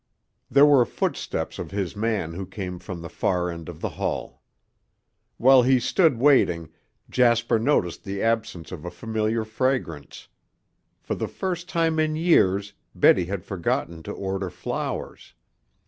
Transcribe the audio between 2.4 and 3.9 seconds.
came from the far end of the